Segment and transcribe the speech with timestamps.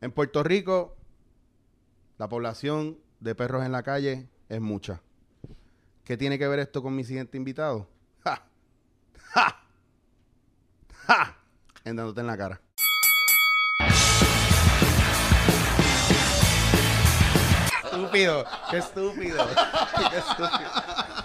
[0.00, 0.96] En Puerto Rico,
[2.18, 5.02] la población de perros en la calle es mucha.
[6.04, 7.88] ¿Qué tiene que ver esto con mi siguiente invitado?
[8.24, 8.44] ¡Ja!
[9.32, 9.60] ¡Ja!
[11.06, 11.38] ¡Ja!
[11.84, 12.60] En dándote en la cara.
[17.84, 19.46] Estúpido, qué estúpido.
[20.10, 21.17] Qué estúpido.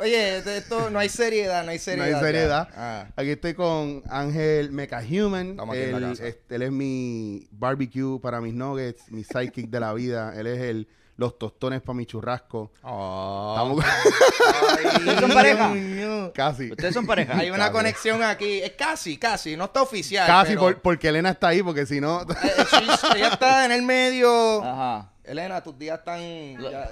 [0.00, 2.06] Oye, esto no hay seriedad, no hay No seriedad.
[2.06, 2.20] hay ya.
[2.20, 2.68] seriedad.
[2.76, 3.06] Ah.
[3.16, 5.50] Aquí estoy con Ángel Mecha Human.
[5.50, 6.26] Estamos aquí en la Él, casa.
[6.26, 10.32] este, él es mi barbecue para mis nuggets, mi sidekick de la vida.
[10.36, 10.88] Él es el
[11.18, 12.70] los tostones para mi churrasco.
[12.82, 13.54] Oh.
[13.56, 13.84] Estamos
[14.98, 15.72] ¿Ustedes son pareja?
[16.34, 16.70] casi.
[16.72, 17.38] Ustedes son pareja.
[17.38, 20.26] Hay una conexión aquí, es casi, casi, no está oficial.
[20.26, 22.20] Casi pero, por- porque Elena está ahí, porque si no.
[22.20, 22.24] eh,
[22.70, 24.62] she's- ella está en el medio.
[24.62, 25.10] Ajá.
[25.24, 26.20] Elena, tus días están.
[26.60, 26.90] ya-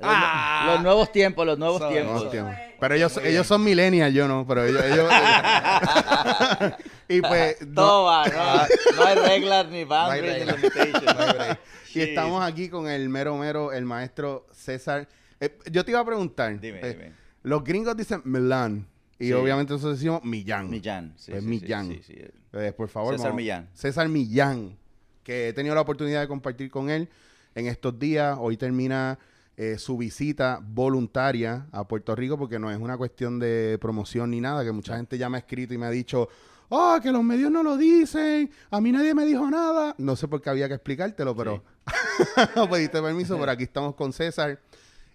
[0.00, 2.30] Los, los nuevos tiempos, los nuevos Son- tiempos.
[2.30, 2.52] Tiempo.
[2.80, 4.46] Pero ellos, ellos son millennials, yo no.
[4.46, 4.84] Pero ellos.
[4.84, 5.10] ellos
[7.08, 7.56] y pues.
[7.76, 11.02] va, no, no hay reglas ni boundaries ni limitations.
[11.04, 11.58] No hay break.
[11.94, 15.08] y estamos aquí con el mero mero, el maestro César.
[15.40, 16.58] Eh, yo te iba a preguntar.
[16.60, 17.12] Dime, eh, dime.
[17.42, 18.86] Los gringos dicen Milán.
[19.18, 19.32] Y Sí.
[19.32, 20.70] obviamente nosotros decimos Millán.
[20.70, 21.12] Millán.
[21.16, 21.88] Sí, Pues sí, Millán.
[21.88, 22.24] Sí, sí, sí.
[22.52, 23.14] Eh, por favor.
[23.14, 23.68] César vamos- Millán.
[23.74, 24.76] César Millán.
[25.24, 27.08] Que he tenido la oportunidad de compartir con él
[27.54, 28.36] en estos días.
[28.40, 29.18] Hoy termina
[29.60, 34.40] eh, su visita voluntaria a Puerto Rico porque no es una cuestión de promoción ni
[34.40, 36.28] nada, que mucha gente ya me ha escrito y me ha dicho,
[36.68, 39.96] oh, que los medios no lo dicen, a mí nadie me dijo nada.
[39.98, 41.64] No sé por qué había que explicártelo, pero
[42.54, 44.60] no pediste permiso, pero aquí estamos con César.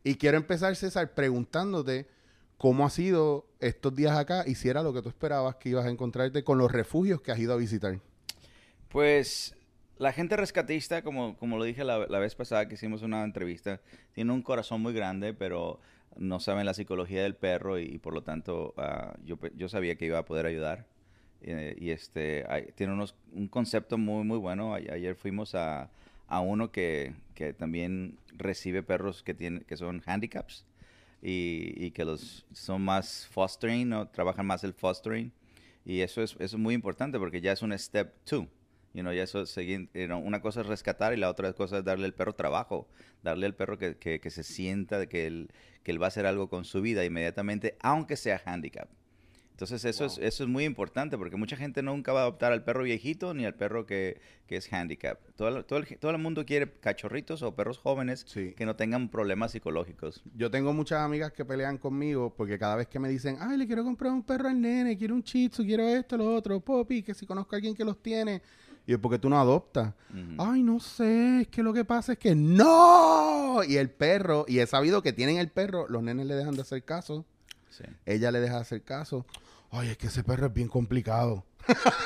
[0.03, 2.05] Y quiero empezar, César, preguntándote
[2.57, 5.85] cómo ha sido estos días acá y si era lo que tú esperabas que ibas
[5.85, 7.97] a encontrarte con los refugios que has ido a visitar.
[8.89, 9.55] Pues
[9.97, 13.79] la gente rescatista, como, como lo dije la, la vez pasada que hicimos una entrevista,
[14.13, 15.79] tiene un corazón muy grande, pero
[16.17, 19.95] no saben la psicología del perro y, y por lo tanto ah, yo, yo sabía
[19.95, 20.85] que iba a poder ayudar.
[21.41, 24.73] Eh, y este hay- tiene unos, un concepto muy, muy bueno.
[24.73, 25.89] A- ayer fuimos a,
[26.27, 30.65] a uno que, que también recibe perros que, tienen, que son handicaps
[31.21, 34.07] y, y que los son más fostering, ¿no?
[34.07, 35.31] trabajan más el fostering.
[35.85, 38.47] Y eso es, eso es muy importante porque ya es un step two.
[38.93, 41.79] You know, ya eso es you know, una cosa es rescatar y la otra cosa
[41.79, 42.87] es darle al perro trabajo,
[43.23, 45.49] darle al perro que, que- que se sienta de que él,
[45.81, 48.87] que él va a hacer algo con su vida inmediatamente, aunque sea handicap.
[49.51, 52.63] Entonces eso, es, eso es muy importante porque mucha gente nunca va a adoptar al
[52.63, 55.19] perro viejito ni al perro que, que es handicap.
[55.35, 58.53] Todo, todo, el, todo el mundo quiere cachorritos o perros jóvenes Sí.
[58.57, 60.23] que no tengan problemas psicológicos.
[60.35, 63.67] Yo tengo muchas amigas que pelean conmigo porque cada vez que me dicen, ay, le
[63.67, 67.03] quiero comprar un perro al nene, quiero un shih tzu, quiero esto, lo otro, popi,
[67.03, 68.41] que si conozco a alguien que los tiene.
[68.85, 69.93] Y yo, ¿por qué tú no adoptas?
[70.37, 73.63] Ay, no sé, es que lo que pasa es que no.
[73.63, 76.61] Y el perro, y he sabido que tienen el perro, los nenes le dejan de
[76.61, 77.25] hacer caso,
[77.69, 77.83] Sí.
[78.05, 79.25] ella le deja de hacer caso.
[79.71, 81.43] Ay, es que ese perro es bien complicado.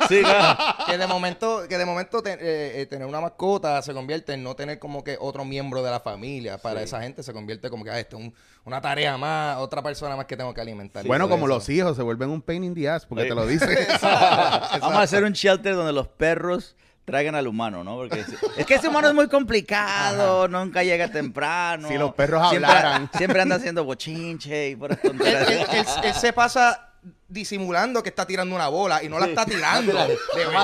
[0.08, 0.22] Sí.
[0.88, 4.44] Que de momento, que de momento te- eh, eh, tener una mascota se convierte en
[4.44, 6.58] no tener como que otro miembro de la familia.
[6.58, 6.86] Para Sí.
[6.86, 8.34] esa gente se convierte como que ah, esto es un-
[8.66, 11.04] una tarea más, otra persona más que tengo que alimentar.
[11.04, 11.56] Y bueno, como eso.
[11.56, 13.70] los hijos se vuelven un pain in the ass porque te lo dicen.
[14.02, 16.76] Vamos a hacer un shelter donde los perros
[17.06, 17.96] traigan al humano, ¿no?
[17.96, 21.88] Porque es, es que ese humano es muy complicado, nunca llega temprano.
[21.88, 23.10] Si los perros siempre, hablaran.
[23.16, 26.87] Siempre anda haciendo bochinche y por él- él- él se pasa
[27.30, 29.92] disimulando que está tirando una bola y no la está tirando.
[29.94, 30.18] De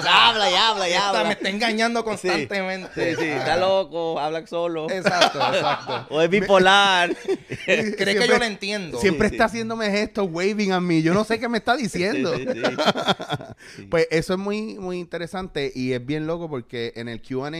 [0.09, 1.23] habla y habla y habla.
[1.25, 3.15] me está engañando constantemente.
[3.15, 3.37] Sí, sí, Ah.
[3.37, 4.89] está loco, habla solo.
[4.89, 6.07] Exacto, exacto.
[6.09, 7.15] O es bipolar.
[7.65, 8.99] Cree que Siempre- yo lo entiendo.
[8.99, 9.51] Siempre Sí, está sí.
[9.57, 11.01] haciéndome gestos, waving a mí.
[11.01, 12.33] Yo no sé qué me está diciendo.
[12.35, 12.61] Sí, sí, sí.
[13.77, 13.83] Sí.
[13.89, 17.51] Pues eso es muy, muy interesante y es bien loco porque en el QA,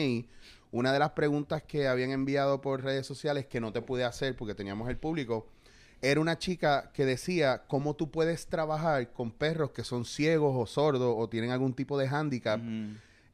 [0.71, 4.35] una de las preguntas que habían enviado por redes sociales que no te pude hacer
[4.35, 5.47] porque teníamos el público,
[6.03, 10.65] era una chica que decía cómo tú puedes trabajar con perros que son ciegos o
[10.67, 12.59] sordos o tienen algún tipo de hándicap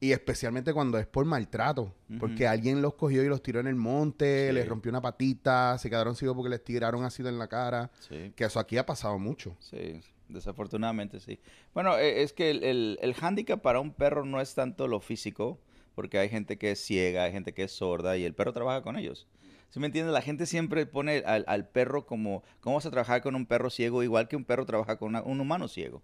[0.01, 3.75] y especialmente cuando es por maltrato, porque alguien los cogió y los tiró en el
[3.75, 4.53] monte, Sí.
[4.53, 8.31] les rompió una patita, se quedaron ciegos porque les tiraron ácido en la cara, Sí.
[8.35, 9.57] que eso aquí ha pasado mucho.
[9.59, 9.99] Sí,
[10.29, 11.39] desafortunadamente sí.
[11.73, 14.99] Bueno, eh, es que el, el, el hándicap para un perro no es tanto lo
[15.01, 15.59] físico,
[15.95, 18.81] porque hay gente que es ciega, hay gente que es sorda y el perro trabaja
[18.81, 19.27] con ellos.
[19.69, 20.13] ¿Sí me entiendes?
[20.13, 24.01] La gente siempre pone al, perro como, ¿cómo vas a trabajar con un perro ciego
[24.03, 26.01] igual que un perro trabaja con un humano ciego?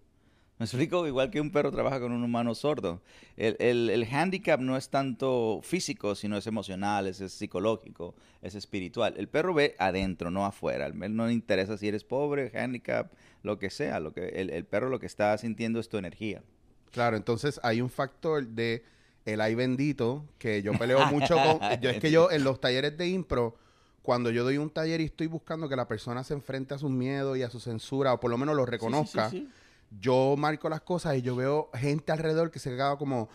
[0.58, 3.02] Me explico, igual que un perro trabaja con un humano sordo.
[3.36, 9.14] El, el, el handicap no es tanto físico, sino es emocional, es, psicológico, es espiritual.
[9.18, 10.88] El perro ve adentro, no afuera.
[10.88, 14.00] No le interesa si eres pobre, handicap, lo que sea.
[14.00, 16.42] Lo que, el, el perro lo que está sintiendo es tu energía.
[16.90, 18.82] Claro, entonces hay un factor de
[19.26, 21.60] el ay bendito que yo peleo mucho con.
[21.80, 23.56] Yo, es que yo en los talleres de impro,
[24.02, 26.90] cuando yo doy un taller y estoy buscando que la persona se enfrente a sus
[26.90, 29.52] miedos y a su censura, o por lo menos lo reconozca, Sí, sí, sí,
[30.00, 33.28] yo marco las cosas y yo veo gente alrededor que se queda como,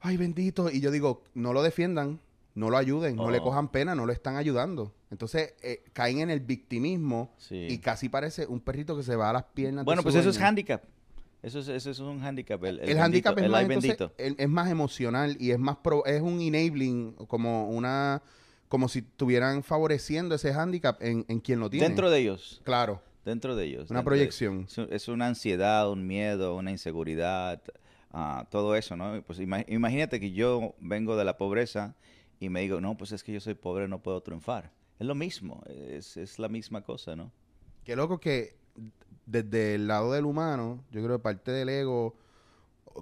[0.00, 2.20] ay bendito, y yo digo, no lo defiendan,
[2.54, 3.42] no lo ayuden, no le Oh.
[3.44, 4.92] cojan pena, no lo están ayudando.
[5.10, 9.32] Entonces eh, caen en el victimismo y casi parece un perrito que se va a
[9.32, 9.84] las piernas.
[9.84, 10.82] de Bueno, su pues eso es handicap.
[11.44, 12.62] Eso es, eso es un handicap.
[12.64, 16.04] El, El, el handicap es el más, entonces, es más emocional y es más pro-
[16.06, 18.22] es un enabling, como una,
[18.68, 21.86] como si estuvieran favoreciendo ese handicap en, en quien lo tiene.
[21.86, 22.60] Dentro de ellos.
[22.64, 23.90] claro, Dentro de ellos.
[23.90, 24.66] una de- proyección.
[24.90, 27.62] Es, una ansiedad, un miedo, una inseguridad,
[28.12, 29.22] ah, todo eso, ¿no?
[29.26, 31.94] Pues ima- imagínate que yo vengo de la pobreza
[32.40, 34.70] y me digo, no, pues es que yo soy pobre, no puedo triunfar.
[34.98, 37.32] Es lo mismo, es, es la misma cosa, ¿no?
[37.84, 38.56] Qué loco que
[39.26, 42.14] desde el lado del humano, yo creo que parte del ego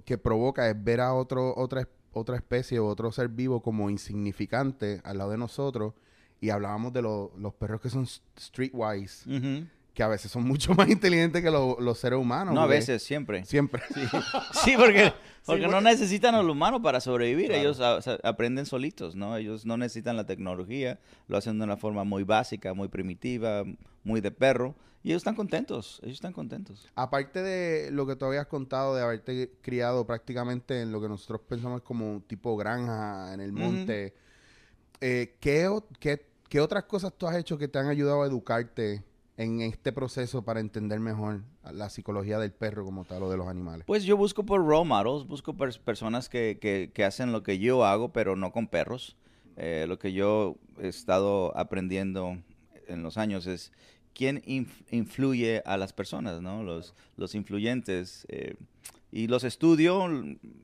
[0.04, 5.00] que provoca es ver a otro, otra, otra especie o otro ser vivo como insignificante
[5.04, 5.94] al lado de nosotros.
[6.40, 9.66] Y hablábamos de lo- los perros que son streetwise, Ujú.
[9.94, 12.54] Que a veces son mucho más inteligentes que lo- los seres humanos.
[12.54, 13.44] No, a porque veces, siempre.
[13.44, 13.82] Siempre.
[14.64, 15.12] Sí, porque,
[15.44, 17.48] porque no necesitan al humano para sobrevivir.
[17.48, 17.60] Claro.
[17.60, 17.98] Ellos a-
[18.28, 19.36] aprenden solitos, ¿no?
[19.36, 20.98] Ellos no necesitan la tecnología.
[21.28, 23.64] Lo hacen de una forma muy básica, muy primitiva,
[24.04, 24.74] muy de perro.
[25.04, 25.98] Y ellos están contentos.
[26.04, 26.88] Ellos están contentos.
[26.94, 31.40] Aparte de lo que tú habías contado de haberte criado prácticamente en lo que nosotros
[31.48, 34.14] pensamos como un tipo granja en el monte,
[35.00, 35.68] eh, ¿qué,
[35.98, 39.02] qué- qué otras cosas tú has hecho que te han ayudado a educarte
[39.36, 41.42] en este proceso para entender mejor
[41.72, 43.84] la psicología del perro como tal o de los animales?
[43.86, 47.58] Pues yo busco por role models, busco pers- personas que, que- que hacen lo que
[47.58, 49.16] yo hago, pero no con perros.
[49.56, 52.38] Eh, lo que yo he estado aprendiendo
[52.88, 53.72] en los años es
[54.14, 56.62] quién inf- influye a las personas, ¿no?
[56.62, 58.26] Los, los influyentes.
[58.28, 58.54] eh,
[59.14, 60.08] y los estudio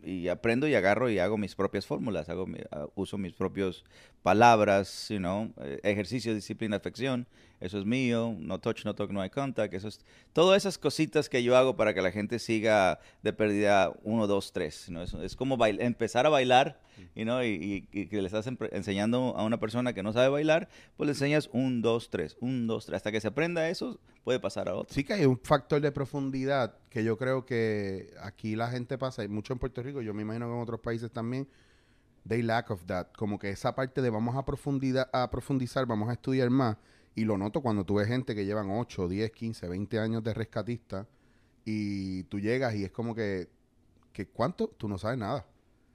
[0.02, 3.84] y aprendo y agarro y hago mis propias fórmulas, hago ah, uso mis propias
[4.22, 7.26] palabras, you know, eh, ejercicio, disciplina, afección,
[7.60, 10.00] eso es mío, no touch, no talk, no eye contact, eso es,
[10.32, 14.52] todas esas cositas que yo hago para que la gente siga de pérdida uno, dos,
[14.52, 15.02] tres, ¿no?
[15.02, 16.80] Es, es como bail- empezar a bailar,
[17.16, 17.48] you know, y,
[17.92, 21.12] y- y que le estás enseñando a una persona que no sabe bailar, pues le
[21.12, 24.74] enseñas un, dos, tres, un, dos, tres, hasta que se aprenda eso, puede pasar a
[24.74, 24.94] otro.
[24.94, 29.24] Sí que hay un factor de profundidad que yo creo que aquí la gente pasa,
[29.24, 31.48] y mucho en Puerto Rico, yo me imagino que en otros países también,
[32.28, 33.08] they lack of that.
[33.16, 36.76] Como que esa parte de vamos a, profundidad, a profundizar, vamos a estudiar más.
[37.18, 40.34] Y lo noto cuando tú ves gente que llevan 8, 10, 15, 20 años de
[40.34, 41.06] rescatista
[41.64, 43.48] y tú llegas y es como que,
[44.12, 44.68] que ¿cuánto?
[44.68, 45.44] Tú no sabes nada.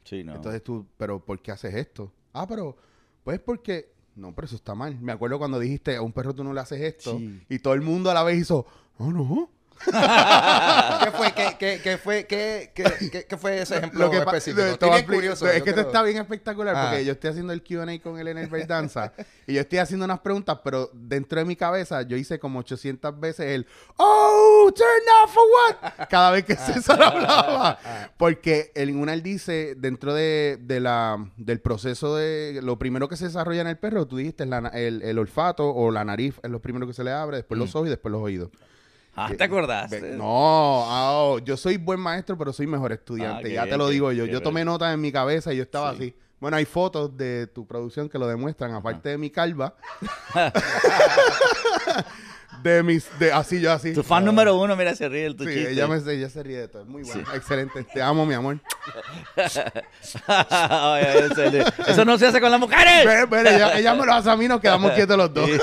[0.04, 0.36] Sí, no.
[0.36, 2.12] Entonces tú, pero ¿por qué haces esto?
[2.34, 2.76] Ah, pero,
[3.24, 5.00] pues porque, no, pero eso está mal.
[5.00, 7.42] Me acuerdo cuando dijiste, a un perro tú no le haces esto Sí.
[7.48, 8.66] y todo el mundo a la vez hizo,
[8.98, 9.50] oh, no.
[9.86, 14.18] ¿Qué fue, qué, qué, qué fue, qué, qué, qué- qué fue ese ejemplo Lo que
[14.18, 14.78] específico?
[14.78, 15.48] te expli- curioso.
[15.48, 16.88] Es que esto está bien espectacular Ah.
[16.90, 19.14] porque yo estoy haciendo el Q&A con él en el Verdanza
[19.48, 23.20] y yo estoy haciendo unas preguntas, pero dentro de mi cabeza yo hice como 800
[23.20, 23.68] veces el
[23.98, 24.72] ¡Oh!
[24.76, 24.88] ¡Turn
[25.24, 26.08] off for what!
[26.10, 27.78] Cada vez que César hablaba.
[28.18, 32.60] Porque en una él dice, dentro de, de la, del proceso de...
[32.64, 35.70] Lo primero que se desarrolla en el perro, tú dijiste, es la el, el olfato
[35.70, 38.12] o la nariz es lo primero que se le abre, después los ojos y después
[38.12, 38.50] los oídos.
[39.16, 40.16] ah, ¿te acordaste?
[40.18, 43.58] No, ah, oh, yo soy buen maestro, pero soy mejor estudiante.
[43.58, 44.26] Ah, ya te lo digo yo.
[44.26, 45.98] Yo tomé notas en mi cabeza y yo estaba Sí.
[45.98, 46.16] así.
[46.40, 49.76] Bueno, hay fotos de tu producción que lo demuestran, aparte de mi calva.
[52.62, 53.94] de mis, de así yo así.
[53.94, 55.72] Tu fan número uno, mira, se ríe el tu Sí, chiste.
[55.72, 56.86] ella, me, ella se ríe de todo.
[56.86, 57.24] Muy bueno.
[57.34, 57.84] Excelente.
[57.84, 58.60] Te amo, mi amor.
[61.36, 61.66] Serio.
[61.88, 63.06] Eso no se hace con las mujeres.
[63.06, 65.50] Ve, ve, ella, ella me lo hace a mí, nos quedamos quietos los dos.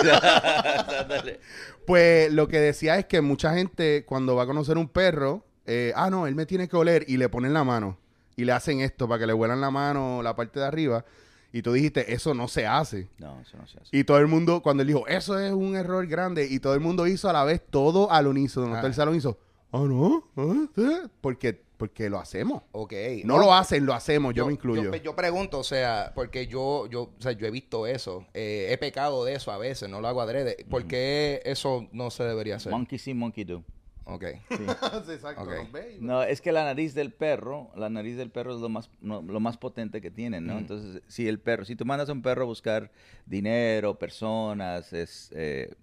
[1.86, 5.92] Pues lo que decía es que mucha gente cuando va a conocer un perro, eh,
[5.96, 7.98] ah, no, él me tiene que oler y le ponen la mano
[8.36, 11.04] y le hacen esto para que le huelan la mano, la parte de arriba.
[11.52, 13.08] Y tú dijiste, eso no se hace.
[13.18, 13.96] No, eso no se hace.
[13.96, 16.80] Y todo el mundo, cuando él dijo, eso es un error grande, y todo el
[16.80, 18.74] mundo hizo a la vez todo al unísono.
[18.74, 18.78] Ah.
[18.78, 19.38] Todo el salón hizo,
[19.72, 20.86] ah, no, ah, sí",
[21.20, 22.62] porque, porque lo hacemos.
[22.72, 22.92] Ok.
[23.24, 24.92] No, lo hacen, lo hacemos, yo, me incluyo.
[24.92, 28.26] Yo, yo pregunto, o sea, porque yo, yo, o sea, yo he visto eso.
[28.32, 30.64] eh, he pecado de eso a veces, no lo hago adrede.
[30.70, 32.70] ¿Por qué eso no se debería hacer?
[32.70, 33.64] Monkey see, monkey do.
[34.10, 34.24] Ok.
[34.50, 35.42] Sí, exacto.
[35.42, 35.50] Ok.
[35.50, 35.98] ¿nos ve?
[36.00, 39.22] No, es que la nariz del perro, la nariz del perro es lo más, no,
[39.22, 40.58] lo más potente que tienen, ¿no?
[40.58, 42.90] Entonces, si el perro, si tú mandas a un perro a buscar
[43.26, 45.74] dinero, personas, es, eh,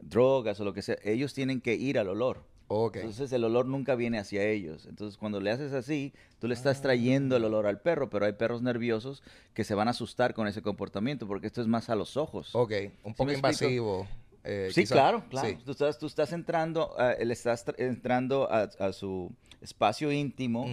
[0.00, 2.44] drogas o lo que sea, ellos tienen que ir al olor.
[2.68, 2.96] Ok.
[2.96, 4.86] Entonces el olor nunca viene hacia ellos.
[4.86, 8.32] Entonces cuando le haces así, tú le estás trayendo el olor al perro, pero hay
[8.32, 9.22] perros nerviosos
[9.52, 12.54] que se van a asustar con ese comportamiento porque esto es más a los ojos.
[12.54, 12.72] Ok,
[13.02, 14.06] un ¿Sí poco explico?
[14.44, 14.94] Eh, Sí, quizá.
[14.94, 15.48] claro, claro.
[15.48, 15.56] Sí.
[15.64, 20.66] Tú, estás, tú estás entrando, a- él estás tr- entrando a, a su espacio íntimo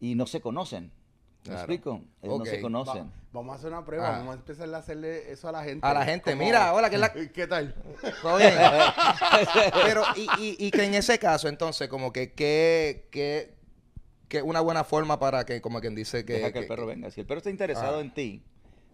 [0.00, 0.84] y no se conocen.
[1.44, 1.58] ¿Me Claro.
[1.60, 2.00] explico?
[2.24, 3.12] No se Va- conocen.
[3.32, 4.08] vamos a hacer una prueba.
[4.08, 4.18] Ah.
[4.18, 5.86] Vamos a empezar a hacerle eso a la gente.
[5.86, 7.72] A la gente, mira, hola, que es la- ¿Qué tal?
[8.20, 8.52] Todo bien.
[9.84, 13.54] Pero, y, y, y que en ese caso, entonces, como que, ¿qué, qué,
[14.28, 16.34] qué una buena forma para que, como quien dice que...
[16.34, 17.10] Deja que el perro venga.
[17.10, 18.00] Si el perro está interesado Ah.
[18.00, 18.42] en ti,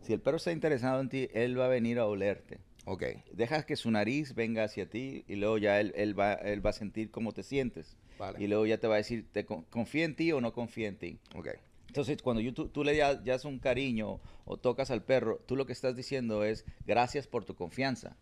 [0.03, 2.59] si el perro está interesado en ti, él va a venir a olerte.
[2.85, 6.65] Ok, Dejas que su nariz venga hacia ti y luego ya él, él va, él
[6.65, 7.97] va a sentir cómo te sientes.
[8.19, 8.43] vale.
[8.43, 10.89] Y luego ya te va a decir, ¿te con- ¿confía en ti o no confía
[10.89, 11.19] en ti?
[11.37, 11.49] Ok,
[11.89, 15.57] Entonces, cuando yo- tú, tú le das, das un cariño o tocas al perro, tú
[15.57, 18.17] lo que estás diciendo es gracias por tu confianza.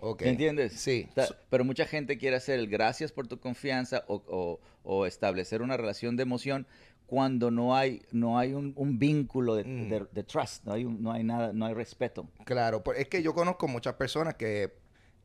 [0.00, 0.22] ok.
[0.22, 0.72] ¿Me entiendes?
[0.74, 1.08] Sí.
[1.14, 5.60] Ta- Pero mucha gente quiere hacer el gracias por tu confianza o, o- o establecer
[5.62, 6.66] una relación de emoción
[7.08, 9.88] cuando no hay, no hay un, un vínculo de, Mm.
[9.88, 12.28] de- de trust, no hay, un- no hay nada, no hay respeto.
[12.44, 14.74] Claro, es que yo conozco muchas personas que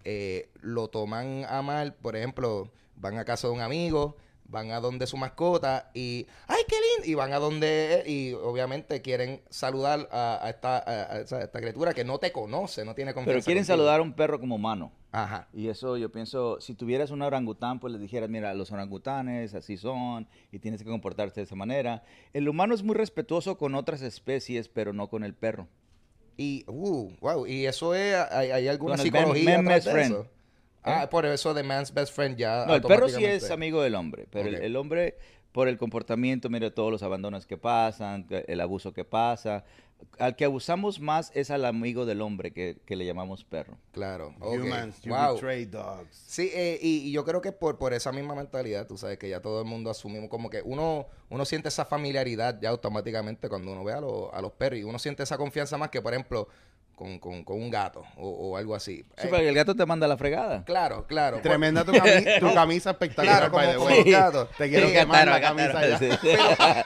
[0.05, 4.79] eh, lo toman a mal, por ejemplo, van a casa de un amigo, van a
[4.79, 7.11] donde su mascota y ¡ay, qué lindo!
[7.11, 11.59] Y van a donde y obviamente quieren saludar a, a esta, a- a esa- esta
[11.59, 13.35] criatura que no te conoce, no tiene confianza.
[13.37, 13.77] Pero quieren contigo.
[13.77, 14.91] saludar a un perro como humano.
[15.11, 15.47] Ajá.
[15.53, 19.77] Y eso yo pienso, si tuvieras un orangután, pues les dijeras, mira, los orangutanes así
[19.77, 22.03] son y tienes que comportarte de esa manera.
[22.33, 25.67] El humano es muy respetuoso con otras especies, pero no con el perro.
[26.35, 30.11] Y, uh, wow, y eso es, hay, hay alguna psicología man atrás
[30.85, 30.99] eso?
[31.01, 33.95] Ah, por eso de man's best friend ya No, el perro sí es amigo del
[33.95, 35.17] hombre, pero el- hombre,
[35.51, 39.63] por el comportamiento, mira todos los abandonos que pasan, el abuso que pasa.
[40.19, 43.77] Al que abusamos más es al amigo del hombre que, que le llamamos perro.
[43.93, 44.33] Claro.
[44.41, 45.35] Humans, you Wow.
[45.35, 46.17] betray dogs.
[46.27, 49.29] Sí, eh, y, y yo creo que por, por esa misma mentalidad, tú sabes que
[49.29, 53.71] ya todo el mundo asumimos como que uno, uno siente esa familiaridad ya automáticamente cuando
[53.71, 56.13] uno ve a, los- a los perros y uno siente esa confianza más que, por
[56.13, 56.49] ejemplo,
[56.95, 59.03] con, con- con un gato o, o algo así.
[59.17, 60.63] Sí, Eh, porque el gato te manda la fregada.
[60.63, 61.39] claro, claro.
[61.41, 64.49] Tremenda tu, cami- tu camisa espectacular, Claro, como, como los gatos.
[64.57, 65.97] Te quiero Sí, quemar la camisa ya.
[65.99, 66.09] sí.
[66.21, 66.43] Pero,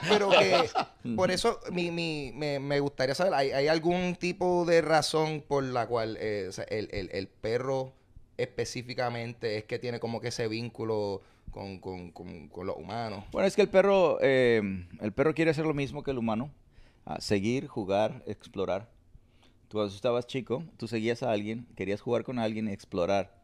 [0.08, 0.70] pero que
[1.16, 5.62] por eso mi, mi- me, me gustaría saber, ¿hay, hay algún tipo de razón por
[5.62, 7.92] la cual eh, o sea, el, el- el perro
[8.38, 13.24] específicamente es que tiene como que ese vínculo con, con- con- con los humanos?
[13.30, 14.60] Bueno, es que el perro, eh,
[15.00, 16.50] el perro quiere hacer lo mismo que el humano.
[17.06, 18.88] ah, seguir, jugar, explorar.
[19.68, 23.36] Tú cuando estabas chico, tú seguías a alguien, querías jugar con alguien y explorar.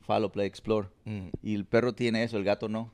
[0.00, 0.88] Follow, play, explore.
[1.04, 2.92] Mm, Y el perro tiene eso, el gato no.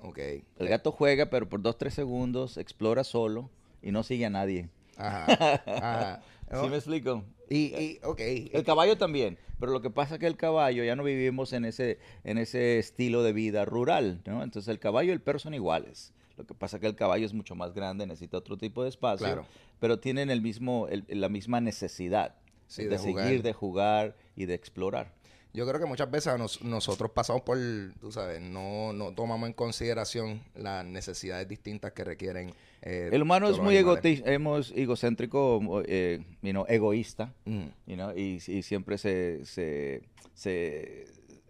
[0.00, 0.18] ok.
[0.58, 3.50] El gato juega, pero por dos, tres segundos explora solo
[3.82, 4.68] y no sigue a nadie.
[4.96, 5.26] Ajá.
[5.66, 6.22] ajá.
[6.62, 7.24] ¿Sí me explico?
[7.48, 8.20] Y, y, ok.
[8.52, 11.64] El caballo también, pero lo que pasa es que el caballo ya no vivimos en
[11.64, 14.42] ese, en ese estilo de vida rural, ¿no?
[14.42, 16.12] Entonces el caballo y el perro son iguales.
[16.36, 18.88] Lo que pasa es que el caballo es mucho más grande, necesita otro tipo de
[18.90, 19.46] espacio, Claro.
[19.80, 22.34] pero tienen el mismo, el- la misma necesidad
[22.66, 25.14] Sí, de, seguir, de jugar y de explorar.
[25.54, 27.56] Yo creo que muchas veces nos- nosotros pasamos por,
[27.98, 32.52] tú sabes, no, no tomamos en consideración las necesidades distintas que requieren.
[32.82, 37.32] eh, El humano es muy hemos- egocéntrico, eh, you know, egoísta.
[37.46, 40.02] Mm, you know, y, y siempre se, se,
[40.34, 41.06] se,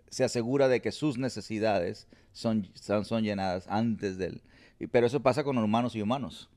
[0.09, 4.41] se asegura de que sus necesidades son, son, son llenadas antes del...
[4.91, 6.49] Pero eso pasa con humanos y humanos.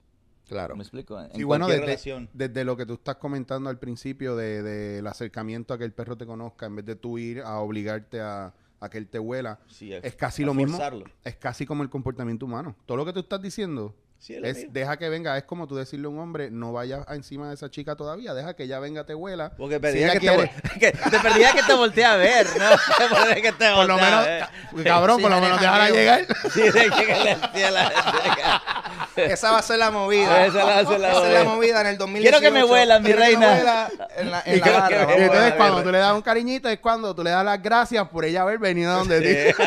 [0.47, 0.75] claro.
[0.75, 1.19] ¿Me explico?
[1.21, 2.29] En Sí, bueno, desde, relación.
[2.33, 6.17] desde lo que tú estás comentando al principio de- del acercamiento a que el perro
[6.17, 9.59] te conozca, en vez de tú ir a obligarte a, a que él te huela,
[9.67, 10.79] Sí, es casi lo mismo.
[11.23, 12.75] Es casi como el comportamiento humano.
[12.87, 15.37] Todo lo que tú estás diciendo Sí, es es deja que venga.
[15.37, 18.53] Es como tú decirle a un hombre, no vayas encima de esa chica todavía, deja
[18.53, 19.51] que ella venga, te huela.
[19.57, 22.69] Porque perdía que, te, que- te perdía que te voltee a ver, ¿no?
[23.25, 25.95] Perdía que te por lo voltee a menos, cabrón, Sí, por lo menos déjala jangueo.
[25.95, 26.25] llegar.
[26.53, 28.61] Sí, de que le hacía la-
[29.15, 30.45] Esa va a ser la movida.
[30.45, 31.39] Esa va a ser la Esa es movida.
[31.39, 32.37] la movida en el 2018.
[32.39, 33.57] Quiero que me huelan, mi reina.
[33.57, 33.65] en
[34.31, 35.85] la, en la barra, entonces cuando ver.
[35.85, 38.59] tú le das un cariñito es cuando tú le das las gracias por ella haber
[38.59, 39.63] venido a donde ti.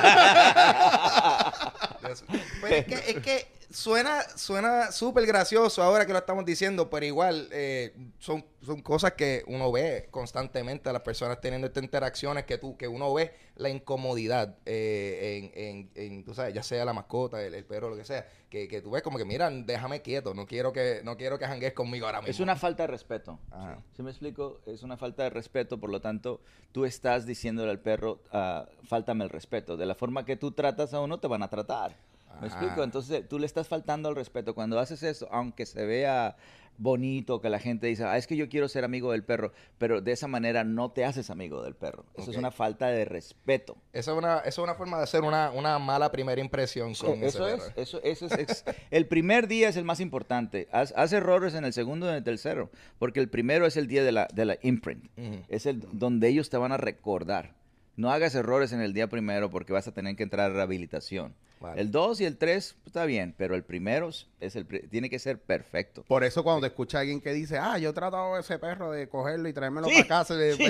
[2.61, 7.07] Pues es que, es que suena suena súper gracioso ahora que lo estamos diciendo, pero
[7.07, 12.45] igual eh, son, son cosas que uno ve constantemente a las personas teniendo estas interacciones
[12.45, 16.85] que tú que uno ve la incomodidad eh, en, en, en, tú sabes, ya sea
[16.85, 19.51] la mascota, el, el perro, lo que sea, que, que tú ves como que, mira,
[19.51, 22.31] déjame quieto, no quiero que no quiero que jangues conmigo ahora mismo.
[22.31, 23.39] Es una falta de respeto.
[23.51, 23.79] Ajá.
[23.97, 24.61] ¿Sí me explico?
[24.67, 26.41] Es una falta de respeto, por lo tanto,
[26.73, 29.77] tú estás diciéndole al perro, ah, fáltame el respeto.
[29.77, 31.97] De la forma que tú tratas a uno, te van a tratar.
[32.41, 32.83] ¿Me explico?
[32.83, 34.55] Entonces tú le estás faltando al respeto.
[34.55, 36.37] Cuando haces eso, aunque se vea
[36.79, 40.01] bonito, que la gente dice, ah, es que yo quiero ser amigo del perro, pero
[40.01, 42.05] de esa manera no te haces amigo del perro.
[42.15, 42.31] Eso Ok.
[42.31, 43.77] es una falta de respeto.
[43.93, 47.13] Esa es una, esa es una forma de hacer una, una mala primera impresión con
[47.13, 47.73] ese Eso es, perro.
[47.77, 50.67] eso, eso es, ex- el primer día es el más importante.
[50.73, 53.87] Haz, haz errores en el segundo y en el tercero, porque el primero es el
[53.87, 55.05] día de la, de la imprint.
[55.19, 55.43] Ujú.
[55.49, 57.55] Es el donde ellos te van a recordar.
[57.97, 61.35] No hagas errores en el día primero porque vas a tener que entrar a rehabilitación.
[61.63, 61.81] Vale.
[61.81, 65.41] El 2 y el 3 está bien, pero el primero es el tiene que ser
[65.41, 66.03] perfecto.
[66.03, 68.91] Por eso cuando te escucha alguien que dice, ah, yo he tratado a ese perro
[68.91, 70.35] de cogerlo y traérmelo Sí, para casa.
[70.57, 70.65] sí.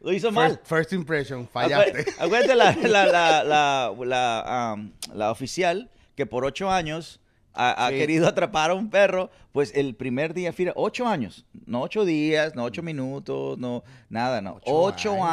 [0.00, 0.50] Lo hizo mal.
[0.52, 1.90] first, first impression, fallaste.
[2.00, 7.20] Acuérdate, acuérdate la, la, la, la, la, um, la oficial que por ocho años
[7.54, 7.96] ha, ha Sí.
[7.98, 12.54] querido atrapar a un perro, pues el primer día, fíjate, ocho años, no ocho días,
[12.54, 14.56] no ocho minutos, no nada, no.
[14.56, 15.28] Ocho Ocho, años.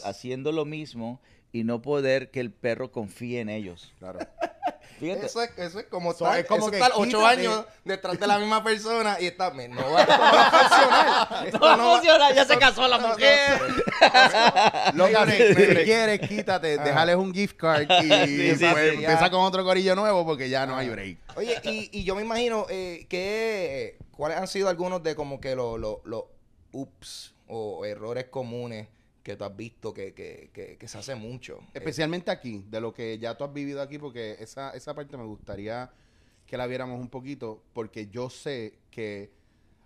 [0.00, 0.06] años.
[0.06, 1.20] haciendo lo mismo
[1.54, 3.94] y no poder que el perro confíe en ellos.
[4.00, 4.18] Claro.
[4.98, 5.26] Fíjate.
[5.26, 8.38] Eso es, eso es como So, estar, es como estar ocho años detrás de la
[8.38, 10.06] misma persona y está, "Me- no no va a
[11.30, 11.46] funcionar.
[11.46, 13.60] Esto No va a funcionar, ya se casó la no- no- mujer.
[14.94, 16.84] Lo que quieres, quítate, Ah.
[16.84, 19.10] déjales un gift card y sí, sí, después sí, ya.
[19.10, 21.18] empieza con otro corillo nuevo porque ya no hay break.
[21.36, 25.54] Oye, y, y yo me imagino eh, que cuáles han sido algunos de como que
[25.56, 26.24] los los los
[26.72, 28.88] ups o errores comunes
[29.24, 31.58] que tú has visto que, que, que, que se hace mucho.
[31.74, 35.16] Eh, Especialmente aquí, de lo que ya tú has vivido aquí, porque esa, esa parte
[35.16, 35.90] me gustaría
[36.46, 39.32] que la viéramos un poquito, porque yo sé que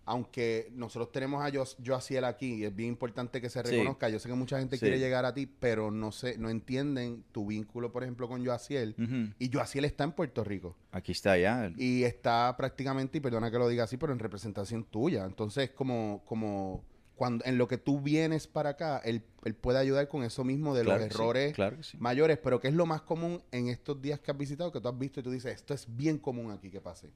[0.05, 3.73] aunque nosotros tenemos a Yo- Joaciel aquí, y es bien importante que se Sí.
[3.73, 4.81] reconozca, yo sé que mucha gente Sí.
[4.81, 8.95] quiere llegar a ti, pero no sé, no entienden tu vínculo, por ejemplo, con Joaciel.
[8.99, 9.35] Ujú.
[9.39, 10.75] Y Joaciel está en Puerto Rico.
[10.93, 11.71] Aquí está ya.
[11.77, 15.27] Y está prácticamente, y perdona que lo diga así, pero en representación tuya.
[15.27, 16.83] Entonces, como, como
[17.19, 20.75] cuando en lo que tú vienes para acá, él, él puede ayudar con eso mismo
[20.75, 21.99] de Claro los sí, errores claro que sí.
[22.01, 24.89] mayores, pero ¿qué es lo más común en estos días que has visitado, que tú
[24.89, 27.11] has visto y tú dices, esto es bien común aquí que pase?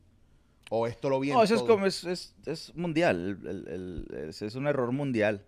[0.71, 1.37] O esto lo viene.
[1.39, 3.69] No, eso es como, es, es, es mundial, el- el-
[4.13, 5.45] el- es, es un error mundial.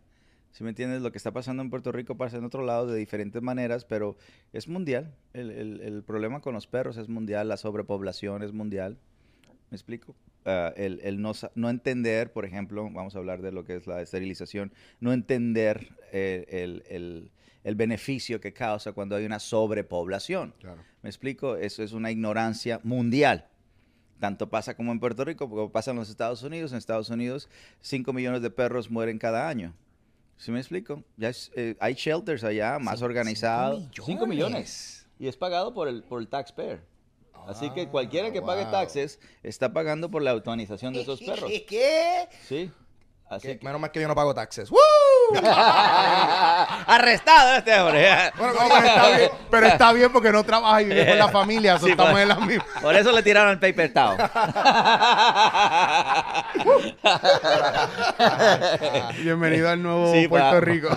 [0.52, 2.96] Si me entiendes, lo que está pasando en Puerto Rico pasa en otro lado de
[2.96, 4.16] diferentes maneras, pero
[4.52, 5.12] es mundial.
[5.32, 8.96] El, el- el problema con los perros es mundial, la sobrepoblación es mundial.
[9.70, 10.14] ¿Me explico?
[10.46, 13.76] Ah, el el no, sa- no entender, por ejemplo, vamos a hablar de lo que
[13.76, 17.30] es la esterilización, no entender eh, el, el-
[17.64, 20.52] el beneficio que causa cuando hay una sobrepoblación.
[20.60, 20.82] Claro.
[21.02, 21.56] ¿Me explico?
[21.56, 23.46] Eso es una ignorancia mundial.
[24.20, 26.72] Tanto pasa como en Puerto Rico, como pasa en los Estados Unidos.
[26.72, 27.48] En Estados Unidos,
[27.80, 29.74] 5 millones de perros mueren cada año.
[30.36, 31.02] ¿Sí me explico?
[31.16, 33.88] Ya es, eh, hay shelters allá más organizados.
[34.04, 35.06] 5 millones.
[35.18, 36.80] Y es pagado por el, por el taxpayer.
[37.46, 38.72] Así que cualquiera que pague wow.
[38.72, 41.50] taxes está pagando por la automatización de esos perros.
[41.68, 42.28] ¿Qué?
[42.48, 42.70] Sí.
[43.28, 43.64] Así Que- que...
[43.64, 44.70] Menos mal que yo no pago taxes.
[44.70, 44.78] ¡Woo!
[46.86, 48.08] Arrestado este hombre.
[48.36, 51.28] Bueno, no, pero, está bien, pero está bien porque no trabaja y vive con la
[51.28, 52.22] familia, Sí, estamos pues.
[52.22, 52.64] en la misma.
[52.82, 54.18] Por eso le tiraron el paper towel.
[59.22, 60.88] Bienvenido al nuevo Sí, Puerto pa- Rico.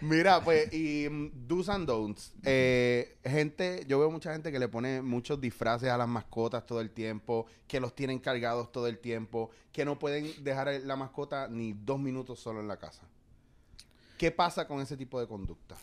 [0.00, 2.32] Mira, pues, y mm, do's and don'ts.
[2.44, 6.80] Eh, gente, yo veo mucha gente que le pone muchos disfraces a las mascotas todo
[6.80, 11.48] el tiempo, que los tienen cargados todo el tiempo, que no pueden dejar la mascota
[11.48, 13.02] ni dos minutos solo en la casa.
[14.18, 15.76] ¿Qué pasa con ese tipo de conducta?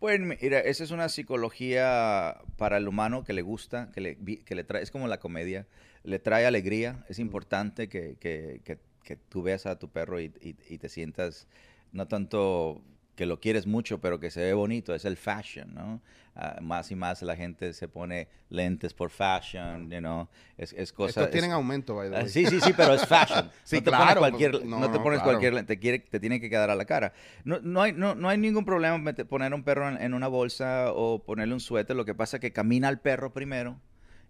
[0.00, 4.38] Pues mira, esa es una psicología para el humano que le gusta, que le, vi-
[4.38, 5.66] que le trae, es como la comedia,
[6.04, 7.04] le trae alegría.
[7.08, 10.88] Es importante que, que- que- que tú veas a tu perro y, y- y te
[10.88, 11.46] sientas,
[11.92, 12.80] no tanto
[13.16, 16.00] que lo quieres mucho, pero que se ve bonito, es el fashion, ¿no?
[16.34, 20.26] Ah, más y más la gente se pone lentes por fashion, you know,
[20.58, 21.10] es, es cosa...
[21.10, 22.28] Estos es- tienen aumento, by the Ah.
[22.28, 23.50] Sí, sí, sí, pero es fashion.
[23.62, 25.22] Sí, no te claro, Pones cualquier, no, no, te pones claro.
[25.24, 27.12] cualquier lente, te, quiere, te tiene que quedar a la cara.
[27.44, 30.92] No, no, hay, no, no hay ningún problema poner un perro en, en una bolsa
[30.92, 31.94] o ponerle un suéter.
[31.94, 33.78] Lo que pasa es que camina al perro primero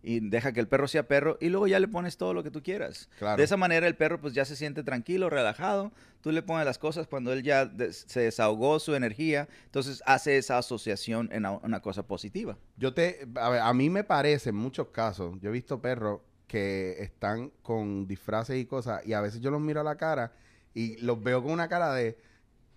[0.07, 2.51] y deja que el perro sea perro y luego ya le pones todo lo que
[2.51, 3.09] tú quieras.
[3.19, 3.38] Claro.
[3.38, 5.93] De esa manera el perro pues ya se siente tranquilo, relajado.
[6.21, 10.37] Tú le pones las cosas cuando él ya des- se desahogó su energía, entonces hace
[10.37, 12.57] esa asociación en una cosa positiva.
[12.77, 16.21] Yo te, a, ver, a mí me parece en muchos casos, yo he visto perros
[16.47, 20.33] que están con disfraces y cosas y a veces yo los miro a la cara
[20.75, 22.19] y los veo con una cara de,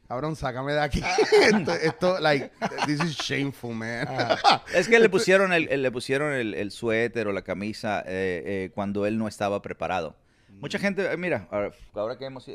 [0.07, 1.01] cabrón, sácame de aquí.
[1.53, 2.51] esto, esto, like,
[2.85, 4.07] this is shameful, man.
[4.73, 8.43] Es que le pusieron el, el- le pusieron el, el suéter o la camisa eh,
[8.45, 10.15] eh, cuando él no estaba preparado.
[10.49, 11.71] Mucha gente, eh, mira, ahora-
[12.17, 12.47] que hemos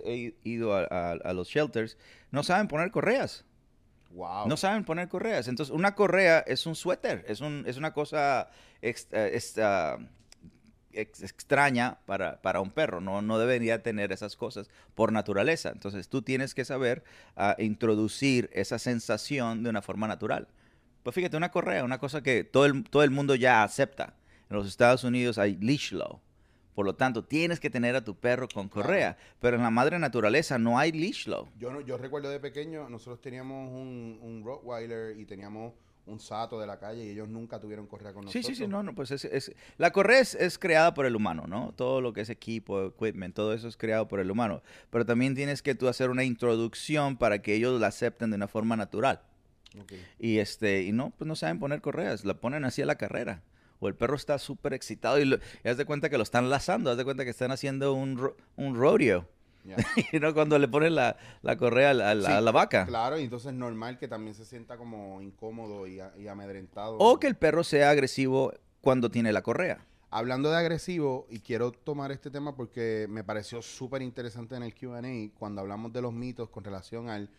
[0.45, 1.97] ido a, a- a los shelters,
[2.31, 3.45] no saben poner correas.
[4.11, 4.49] wow.
[4.49, 5.47] No saben poner correas.
[5.49, 8.51] Entonces, una correa es un suéter, es, un, es una cosa
[9.59, 9.99] ah,
[10.93, 13.01] ex- extraña para, para un perro.
[13.01, 15.71] No, no debería tener esas cosas por naturaleza.
[15.71, 17.03] Entonces, tú tienes que saber
[17.37, 20.49] ah, introducir esa sensación de una forma natural.
[21.03, 24.15] Pues fíjate, una correa, una cosa que todo el, todo el mundo ya acepta.
[24.49, 26.21] En los Estados Unidos hay leash law.
[26.75, 29.17] Por lo tanto, tienes que tener a tu perro con correa.
[29.41, 31.49] Pero en la madre naturaleza no hay leash law.
[31.59, 35.75] Yo, no, yo recuerdo de pequeño, nosotros teníamos un, un Rottweiler y teníamos
[36.07, 38.47] un sato de la calle y ellos nunca tuvieron correa con Sí, nosotros.
[38.47, 41.45] sí, sí, no, no, pues es, es- la correa es, es creada por el humano,
[41.47, 41.73] ¿no?
[41.77, 44.63] Todo lo que es equipo, equipment, todo eso es creado por el humano.
[44.91, 48.49] Pero también tienes que tú hacer una introducción para que ellos la acepten de una
[48.49, 49.21] forma natural.
[50.19, 53.43] Y este, y no, pues no saben poner correas, la ponen así a la carrera.
[53.81, 56.51] O el perro está súper excitado y, lo- y haz de cuenta que lo están
[56.51, 59.29] lazando, haz de cuenta que están haciendo un, ro- un rodeo.
[60.13, 62.51] Y no cuando le ponen la, la correa a la, a la- Sí, a la
[62.53, 62.85] vaca.
[62.87, 66.97] Claro, y entonces es normal que también se sienta como incómodo y, a- y amedrentado.
[66.99, 69.85] O que el perro sea agresivo cuando tiene la correa.
[70.11, 74.75] Hablando de agresivo, y quiero tomar este tema porque me pareció súper interesante en el
[74.75, 75.01] QA
[75.39, 77.31] cuando hablamos de los mitos con relación al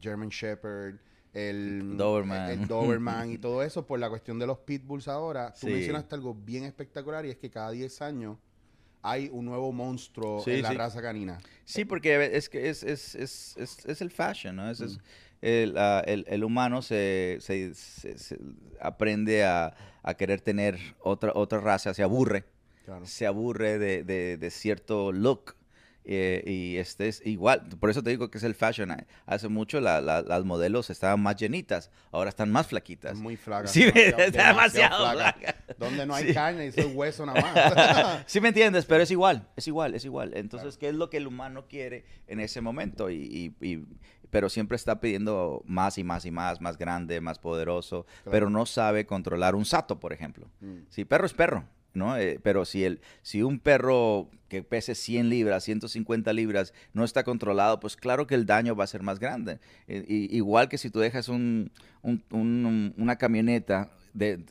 [0.00, 0.96] German Shepherd,
[1.34, 2.50] el Doberman.
[2.50, 5.52] el, el Doberman y todo eso, por la cuestión de los pitbulls ahora.
[5.52, 5.72] Tú Sí.
[5.72, 8.38] mencionaste algo bien espectacular y es que cada 10 años
[9.02, 10.76] hay un nuevo monstruo Sí, en la sí.
[10.76, 11.38] raza canina.
[11.64, 14.70] Sí, porque es que es, es, es, es, es el fashion, ¿no?
[14.70, 14.98] Es, es-
[15.42, 18.38] el, ah, el- el humano se, se- se- se
[18.80, 22.44] aprende a, a querer tener otra, otra raza, se aburre,
[22.84, 23.04] Claro.
[23.06, 25.54] se aburre de, de- de cierto look.
[26.08, 28.96] Eh, y este es igual, por eso te digo que es el fashion.
[29.26, 33.18] Hace mucho la- la- las modelos estaban más llenitas, ahora están más flaquitas.
[33.18, 33.66] Muy flaca.
[33.66, 35.56] Sí, está demasiado flaca.
[35.78, 36.34] Donde no hay Sí.
[36.34, 38.24] carne, eso es hueso nada más.
[38.26, 40.32] Sí me entiendes, pero es igual, es igual, es igual.
[40.34, 43.10] Entonces, ¿qué es lo que el humano quiere en ese momento?
[43.10, 43.84] Y, y- y-
[44.30, 48.30] pero siempre está pidiendo más y más y más, más grande, más poderoso, Claro.
[48.30, 50.48] pero no sabe controlar un sato, por ejemplo.
[50.60, 50.78] Mm.
[50.88, 51.64] Sí, perro es perro,
[51.96, 52.16] ¿no?
[52.16, 57.24] Eh, pero si, el, si un perro que pese 100 libras, 150 libras, no está
[57.24, 59.58] controlado, pues claro que el daño va a ser más grande.
[59.88, 64.44] Eh, y- igual que si tú dejas un, un- un- una camioneta de,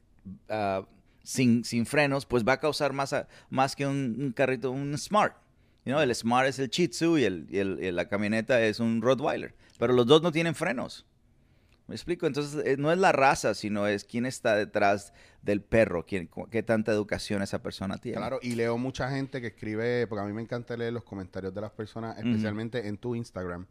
[0.49, 0.86] ah,
[1.23, 5.36] sin, sin frenos, pues va a causar más, a- más que un, carrito, un Smart.
[5.86, 9.53] El Smart es el Shih Tzu y, el, y el- la camioneta es un Rottweiler.
[9.79, 11.05] Pero los dos no tienen frenos.
[11.88, 12.26] ¿Me explico?
[12.26, 16.63] Entonces, eh, no es la raza, sino es quién está detrás del perro, quién, qué
[16.63, 18.17] tanta educación esa persona tiene.
[18.17, 21.54] Claro, y leo mucha gente que escribe, porque a mí me encanta leer los comentarios
[21.54, 23.67] de las personas, especialmente en tu Instagram.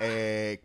[0.00, 0.60] Eh,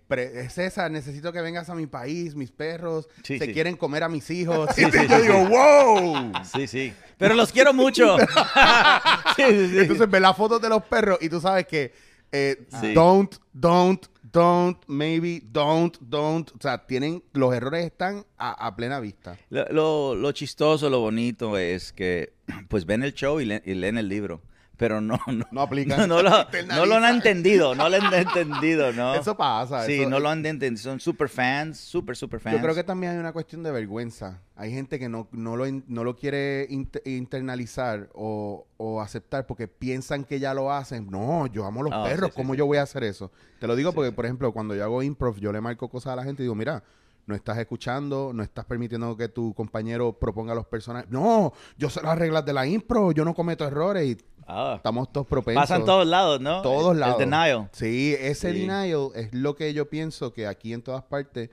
[0.49, 3.53] César, necesito que vengas a mi país, mis perros Sí, se sí.
[3.53, 4.69] quieren comer a mis hijos.
[4.75, 6.31] Sí, Y sí, yo digo, wow.
[6.43, 6.93] Sí, sí.
[7.17, 8.17] Pero los quiero mucho.
[9.37, 11.93] Entonces ve las fotos de los perros y tú sabes que
[12.31, 12.93] eh, Sí.
[12.93, 16.49] don't, don't, don't, maybe, don't, don't.
[16.51, 19.37] O sea, tienen, los errores están a, a plena vista.
[19.49, 22.33] Lo, lo- lo chistoso, lo bonito es que
[22.69, 24.41] pues ven el show y, le- y leen el libro.
[24.81, 25.95] Pero no, no, No aplica.
[25.95, 26.29] no, no lo,
[26.75, 29.13] no lo han entendido, no lo han entendido, ¿no?
[29.21, 29.85] Eso pasa.
[29.85, 30.81] Sí, eso- no lo han entendido.
[30.81, 32.55] Son super fans, super, super fans.
[32.55, 34.41] Yo creo que también hay una cuestión de vergüenza.
[34.55, 39.67] Hay gente que no, no, lo, no lo quiere inter- internalizar o, o aceptar porque
[39.67, 41.09] piensan que ya lo hacen.
[41.11, 42.29] No, yo amo los Ah, perros.
[42.29, 42.57] sí, sí, ¿Cómo sí.
[42.57, 43.31] yo voy a hacer eso?
[43.59, 46.15] Te lo digo porque, por ejemplo, cuando yo hago improv, yo le marco cosas a
[46.15, 46.83] la gente y digo, mira,
[47.25, 51.09] no estás escuchando, no estás permitiendo que tu compañero proponga los personajes.
[51.09, 55.11] No, yo sé las reglas de la impro, yo no cometo errores y Ah, estamos
[55.13, 55.61] todos propensos.
[55.63, 56.61] pasan todos lados, ¿no?
[56.61, 57.21] Todos El- lados.
[57.21, 57.69] El denial.
[57.71, 58.59] Sí, ese Sí.
[58.59, 61.49] denial es lo que yo pienso que aquí en todas partes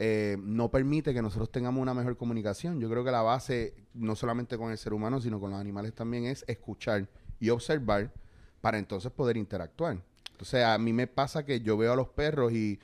[0.00, 2.78] eh, no permite que nosotros tengamos una mejor comunicación.
[2.80, 5.92] Yo creo que la base, no solamente con el ser humano, sino con los animales
[5.92, 7.08] también, es escuchar
[7.40, 8.12] y observar
[8.60, 9.98] para entonces poder interactuar.
[10.30, 12.78] Entonces, a mí me pasa que yo veo a los perros y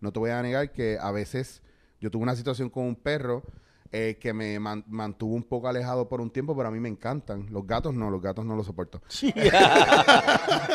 [0.00, 1.60] no te voy a negar que a veces
[2.00, 3.42] yo tuve una situación con un perro
[3.92, 6.88] eh, que me man- mantuvo un poco alejado por un tiempo, pero a mí me
[6.88, 7.46] encantan.
[7.50, 9.00] Los gatos no, los gatos no los soporto.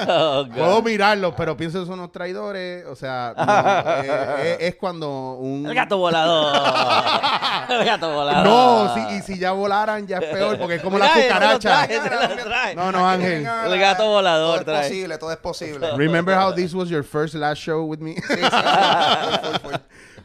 [0.08, 0.46] Oh.
[0.54, 2.86] Puedo mirarlos, pero pienso que son unos traidores.
[2.86, 4.08] O sea, no, eh,
[4.40, 5.66] eh, es cuando un...
[5.66, 6.54] El gato volador.
[7.70, 8.46] el gato volador.
[8.46, 11.30] No, si, y si ya volaran ya es peor, porque es como la Mira, ese
[11.30, 11.88] lo cucaracha.
[11.88, 12.76] trae, ese lo trae.
[12.76, 13.48] No, no, Ángel.
[13.68, 14.90] El gato volador Todo es trae.
[14.90, 15.92] posible, todo es posible.
[15.96, 18.16] Remember how this was your first last show with me?
[18.16, 19.70] Sí, sí, sí.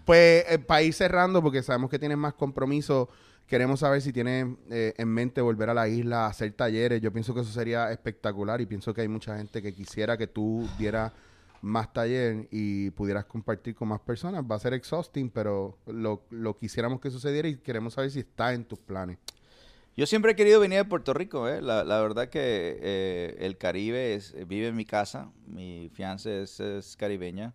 [0.05, 3.09] Pues eh, para ir cerrando, porque sabemos que tienes más compromiso,
[3.47, 7.01] queremos saber si tienes eh, en mente volver a la isla a hacer talleres.
[7.01, 10.27] Yo pienso que eso sería espectacular y pienso que hay mucha gente que quisiera que
[10.27, 11.13] tú dieras
[11.63, 14.45] más taller y pudieras compartir con más personas.
[14.51, 18.55] Va a ser exhausting, pero lo, lo quisiéramos que sucediera y queremos saber si está
[18.55, 19.19] en tus planes.
[19.97, 21.61] Yo siempre he querido venir a Puerto Rico, ¿eh?
[21.61, 26.61] la, la verdad que eh, el Caribe es, vive en mi casa, mi fianza es,
[26.61, 27.55] es caribeña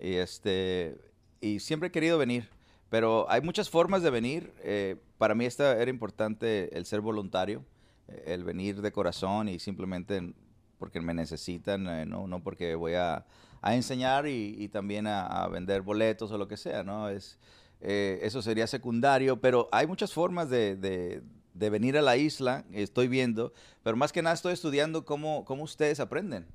[0.00, 0.96] y este
[1.44, 2.48] y siempre he querido venir,
[2.88, 4.52] pero hay muchas formas de venir.
[4.62, 7.62] eh, para mí esta era importante el ser voluntario,
[8.08, 10.32] eh, el venir de corazón y simplemente
[10.78, 13.24] porque me necesitan, eh, no, no porque voy a,
[13.62, 17.08] a enseñar y, también a, vender boletos o lo que sea, ¿no?
[17.10, 17.38] Es,
[17.80, 23.06] eso sería secundario, pero hay muchas formas de, de- de venir a la isla, estoy
[23.06, 23.52] viendo,
[23.84, 26.46] pero más que nada estoy estudiando cómo, cómo ustedes aprenden.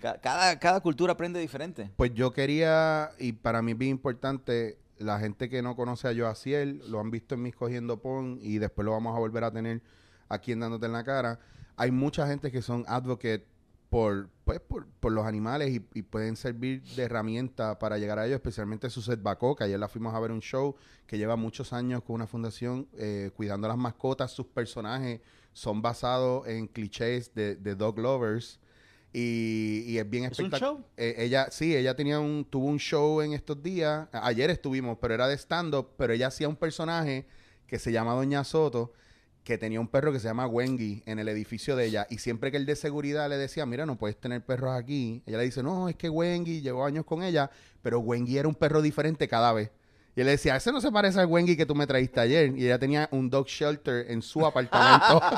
[0.00, 1.90] Ca- Cada, cada cultura aprende diferente.
[1.96, 6.14] Pues yo quería, y para mí es bien importante, la gente que no conoce a
[6.14, 9.50] Joaciel, lo han visto en mis Cogiendo Pon y después lo vamos a volver a
[9.50, 9.82] tener
[10.28, 11.38] aquí en Dándote en la Cara.
[11.76, 13.46] Hay mucha gente que son advocates
[13.88, 18.36] por, pues, por, por los animales y, pueden servir de herramienta para llegar a ellos,
[18.36, 22.02] especialmente Suset Bacó, que ayer la fuimos a ver un show que lleva muchos años
[22.02, 24.30] con una fundación eh, cuidando a las mascotas.
[24.30, 25.20] Sus personajes
[25.52, 28.60] son basados en clichés de dog lovers.
[29.12, 30.78] Y, y es bien ¿Es un espectacular.
[30.82, 30.86] show?
[30.96, 34.08] Eh, ella, sí, ella tenía un, tuvo un show en estos días.
[34.12, 35.88] Ayer estuvimos, pero era de stand-up.
[35.96, 37.26] Pero ella hacía un personaje
[37.66, 38.92] que se llama Doña Soto,
[39.42, 42.06] que tenía un perro que se llama Wengi en el edificio de ella.
[42.10, 45.22] Y siempre que el de seguridad le decía, mira, no puedes tener perros aquí.
[45.26, 47.50] Ella le dice, no, es que Wengi llevó años con ella,
[47.82, 49.70] pero Wengi era un perro diferente cada vez.
[50.14, 52.56] Y él le decía, ese no se parece al Wengi que tú me trajiste ayer.
[52.56, 55.20] Y ella tenía un dog shelter en su apartamento.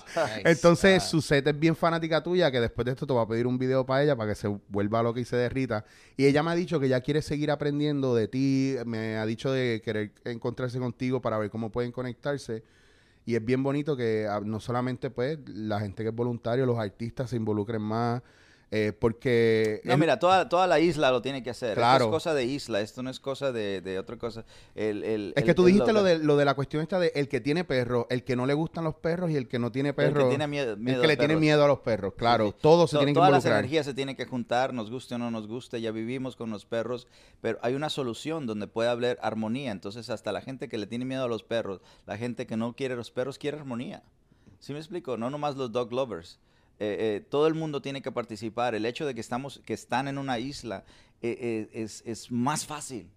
[0.43, 3.47] Entonces, su set es bien fanática tuya, que después de esto te va a pedir
[3.47, 5.85] un video para ella, para que se vuelva loca y se derrita.
[6.17, 9.51] Y ella me ha dicho que ya quiere seguir aprendiendo de ti, me ha dicho
[9.51, 12.63] de querer encontrarse contigo para ver cómo pueden conectarse.
[13.25, 16.79] Y es bien bonito que ah, no solamente pues la gente que es voluntario, los
[16.79, 18.21] artistas se involucren más,
[18.73, 19.81] eh, porque...
[19.83, 21.75] No, es- mira, toda, toda la isla lo tiene que hacer.
[21.75, 22.05] Claro.
[22.05, 24.45] Esto es cosa de isla, esto no es cosa de, de otra cosa.
[24.75, 26.97] El, el- es el- que tú el- dijiste lo de, lo de la cuestión esta
[26.97, 29.59] de el que tiene perro, el que no le gustan los perros y el que
[29.59, 30.23] no tiene el perro.
[30.23, 31.41] que tiene miedo, el miedo que a le tiene perros.
[31.41, 32.45] miedo a los perros, claro.
[32.47, 32.57] Sí, sí.
[32.61, 33.59] Todos se To- tienen que todas las involucrar.
[33.65, 36.65] energías se tienen que juntar, nos guste o no nos guste, ya vivimos con los
[36.65, 37.07] perros,
[37.41, 39.71] pero hay una solución donde puede haber armonía.
[39.71, 42.73] Entonces, hasta la gente que le tiene miedo a los perros, la gente que no
[42.73, 44.01] quiere los perros, quiere armonía.
[44.59, 45.17] ¿Sí me explico?
[45.17, 46.39] No nomás los dog lovers.
[46.83, 48.73] Eh, eh, todo el mundo tiene que participar.
[48.73, 50.83] El hecho de que, estamos, que están en una isla
[51.21, 53.07] eh, es, es más fácil.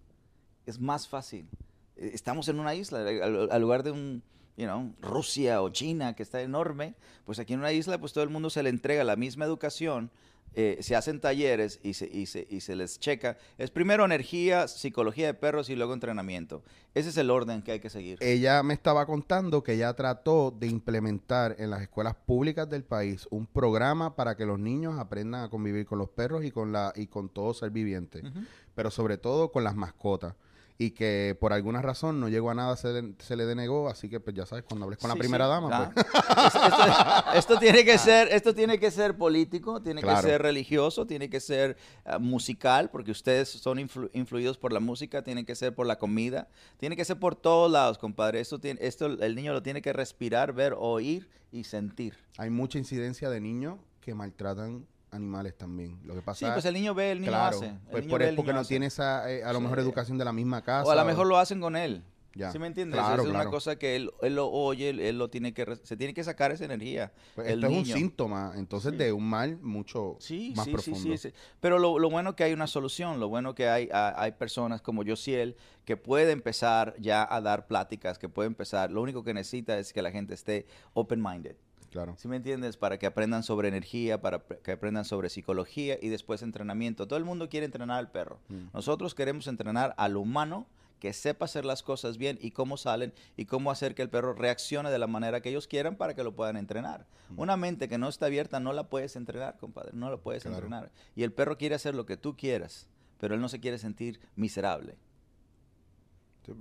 [0.67, 1.47] Es más fácil.
[1.95, 4.21] Estamos en una isla, al, al lugar de un,
[4.55, 6.93] you know, Rusia o China que está enorme,
[7.25, 10.11] pues aquí en una isla, pues todo el mundo se le entrega la misma educación,
[10.55, 13.37] eh, se hacen talleres y se, y, se, y se les checa.
[13.57, 16.63] Es primero energía, psicología de perros y luego entrenamiento.
[16.93, 18.17] Ese es el orden que hay que seguir.
[18.21, 23.27] ella me estaba contando que ella trató de implementar en las escuelas públicas del país
[23.31, 26.93] un programa para que los niños aprendan a convivir con los perros y con la
[26.95, 28.23] y con todo ser viviente,
[28.75, 30.35] pero sobre todo con las mascotas.
[30.77, 34.09] Y que por alguna razón no llegó a nada, se le, se le denegó, así
[34.09, 35.49] que pues ya sabes, cuando hables con la primera sí.
[35.51, 35.91] dama, Ah.
[35.93, 40.21] pues, esto, esto- esto tiene que ser, esto tiene que ser político, tiene Claro.
[40.21, 44.81] que ser religioso, tiene que ser ah, musical, porque ustedes son influ- influidos por la
[44.81, 48.41] música, tiene que ser por la comida, tiene que ser por todos lados, compadre.
[48.41, 52.17] Esto tiene, esto el niño lo tiene que respirar, ver, oír y sentir.
[52.37, 55.99] hay mucha incidencia de niños que maltratan animales también.
[56.03, 57.67] Lo que pasa Sí, pues el niño ve, el niño claro, hace.
[57.67, 58.69] el pues niño por ve, es porque no hace.
[58.69, 60.87] tiene esa, eh, a lo mejor educación de la misma casa.
[60.87, 62.03] O a lo mejor lo hacen con él.
[62.37, 62.51] Ya.
[62.51, 62.99] ¿Sí me entiendes?
[62.99, 63.43] Claro, es claro.
[63.43, 66.51] una cosa que él, él lo oye, él, lo tiene que, se tiene que sacar
[66.51, 67.13] esa energía.
[67.33, 68.97] Pues el esto es un síntoma, entonces, Sí.
[68.97, 71.15] de un mal mucho Sí, más sí, profundo.
[71.17, 71.31] sí.
[71.61, 74.81] Pero lo, lo bueno que hay una solución, lo bueno que hay, ha- hay personas
[74.81, 78.91] como Josiel que puede empezar ya a dar pláticas, que puede empezar.
[78.91, 81.55] Lo único que necesita es que la gente esté open-minded.
[81.95, 82.15] Claro.
[82.17, 82.75] ¿Sí me entiendes?
[82.75, 87.07] Para que aprendan sobre energía, para que aprendan sobre psicología y después entrenamiento.
[87.07, 88.41] Todo el mundo quiere entrenar al perro.
[88.49, 88.65] Mm.
[88.73, 90.67] Nosotros queremos entrenar al humano
[90.99, 94.33] que sepa hacer las cosas bien y cómo salen y cómo hacer que el perro
[94.33, 97.07] reaccione de la manera que ellos quieran para que lo puedan entrenar.
[97.37, 100.57] Una mente que no está abierta no la puedes entrenar, compadre, no la puedes Claro.
[100.57, 100.91] entrenar.
[101.15, 102.89] Y el perro quiere hacer lo que tú quieras,
[103.21, 104.97] pero él no se quiere sentir miserable.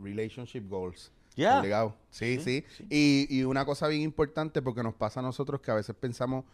[0.01, 1.11] Relationship goals.
[1.37, 1.59] Ya.
[1.61, 1.97] Obligado.
[2.11, 2.87] Sí, Sí, sí.
[2.91, 6.45] Y, y una cosa bien importante, porque nos pasa a nosotros que a veces pensamos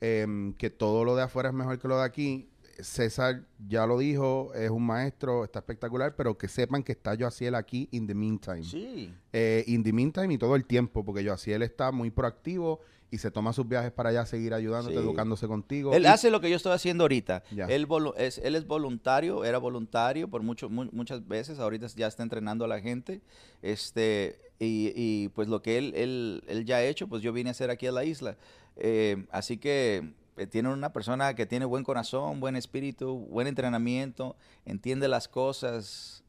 [0.00, 2.48] em, que todo lo de afuera es mejor que lo de aquí.
[2.78, 7.54] César ya lo dijo, es un maestro, está espectacular, pero que sepan que está Joaciel
[7.54, 8.64] aquí in the meantime.
[8.64, 9.12] Sí.
[9.34, 13.30] Eh, in the meantime y todo el tiempo, porque Joaciel está muy proactivo y se
[13.30, 15.00] toma sus viajes para allá seguir ayudándote, Sí.
[15.02, 15.92] educándose contigo.
[15.92, 17.42] Él Y- hace lo que yo estoy haciendo ahorita.
[17.50, 17.66] Ya.
[17.66, 22.22] Él, es, él es voluntario, era voluntario por mucho, mu- muchas veces, ahorita ya está
[22.22, 23.20] entrenando a la gente.
[23.62, 27.50] Este, y, y, pues lo que él, él, él ya ha hecho, pues yo vine
[27.50, 28.36] a hacer aquí a la isla.
[28.76, 34.36] Eh, así que eh, tiene una persona que tiene buen corazón, buen espíritu, buen entrenamiento,
[34.64, 36.22] entiende las cosas.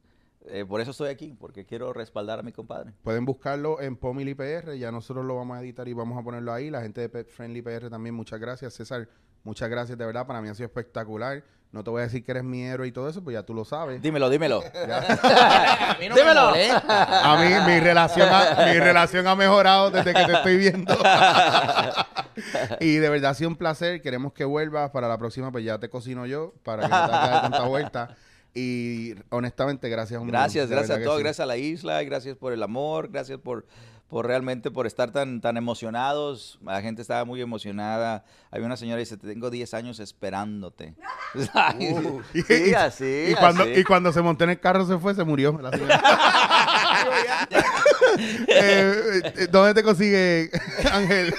[0.48, 2.92] Eh, por eso estoy aquí, porque quiero respaldar a mi compadre.
[3.02, 6.52] Pueden buscarlo en Pomili PR, ya nosotros lo vamos a editar y vamos a ponerlo
[6.52, 6.68] ahí.
[6.70, 8.74] La gente de Pet Friendly PR también, muchas gracias.
[8.74, 9.08] César,
[9.44, 11.44] muchas gracias de verdad, para mí ha sido espectacular.
[11.70, 13.54] No te voy a decir que eres mi héroe y todo eso, pues ya tú
[13.54, 14.02] lo sabes.
[14.02, 14.60] Dímelo, dímelo.
[14.74, 16.50] A mí no me Dímelo.
[16.50, 17.32] molesta.
[17.32, 20.94] A mí mi relación ha, mi relación ha mejorado desde que te estoy viendo.
[22.80, 24.02] y de verdad ha sido un placer.
[24.02, 27.14] Queremos que vuelvas para la próxima, pues ya te cocino yo, para que no te
[27.14, 28.16] hagas de tanta vuelta.
[28.54, 30.20] Y honestamente, gracias.
[30.20, 31.22] un Gracias, gracias a todos, sí.
[31.22, 33.64] gracias a la isla, gracias por el amor, gracias por,
[34.08, 36.58] por realmente por estar tan, tan emocionados.
[36.62, 38.24] La gente estaba muy emocionada.
[38.50, 40.94] Había una señora que dice, tengo 10 años esperándote.
[42.34, 43.72] Y- sí, y- así, y, cuando, así.
[43.74, 45.58] y cuando se montó en el carro se fue, se murió.
[45.60, 46.02] la señora.
[48.46, 50.50] Eh, eh, ¿Dónde te consigue
[50.92, 51.34] Ángel?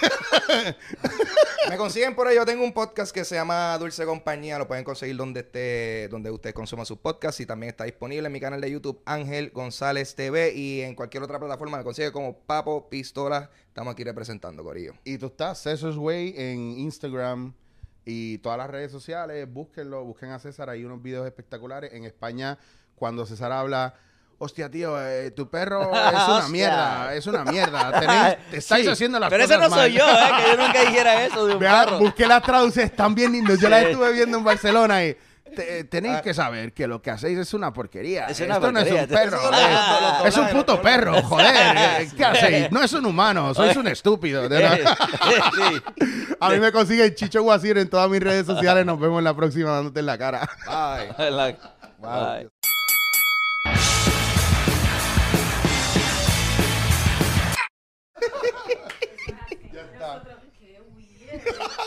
[1.73, 2.35] Me consiguen por ahí.
[2.35, 4.59] Yo tengo un podcast que se llama Dulce Compañía.
[4.59, 7.41] Lo pueden conseguir donde esté, donde usted consuma sus podcasts.
[7.41, 10.53] Y también está disponible en mi canal de YouTube, Ángel González TV.
[10.53, 13.49] Y en cualquier otra plataforma me consigue como Papo Pistola.
[13.69, 14.93] Estamos aquí representando, Corillo.
[15.03, 17.55] y tú estás Cesar's Way en Instagram
[18.05, 19.51] y todas las redes sociales.
[19.51, 20.69] Búsquenlo, busquen a César.
[20.69, 21.91] Hay unos videos espectaculares.
[21.93, 22.59] En España,
[22.93, 23.95] cuando César habla.
[24.39, 27.91] Hostia, tío, eh, tu perro es una mierda, es una mierda.
[28.01, 30.31] Tenéis- te estáis Sí, haciendo las Pero cosas ese no soy yo, ¿eh?
[30.37, 31.99] que yo nunca dijera eso de un Vea, perro.
[31.99, 33.59] busqué las traducciones, están bien lindos.
[33.59, 33.85] Yo las Sí.
[33.91, 35.15] estuve viendo en Barcelona y
[35.55, 38.25] te- tenéis que saber que lo que hacéis es una porquería.
[38.25, 39.37] Es una Esto no es un perro.
[39.37, 39.51] Eh.
[39.51, 41.55] los- los es un puto perro, joder.
[41.77, 42.71] eh, ¿Qué hacéis?
[42.71, 44.49] No es un humano, sois un estúpido.
[44.49, 44.97] de verdad.
[45.55, 45.81] Sí.
[46.39, 48.85] A mí me consigue Chicho Guasir en todas mis redes sociales.
[48.85, 50.49] Nos vemos en la próxima dándote en la cara.
[50.65, 51.31] Bye.
[51.31, 51.55] La-
[51.99, 52.33] Wow.
[52.35, 52.62] Bye.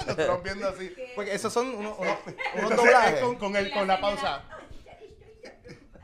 [0.16, 0.94] Nosotros viendo así.
[1.14, 3.14] Porque esos son unos, unos, unos Entonces, doblajes.
[3.14, 4.44] es con, con el, con la pausa.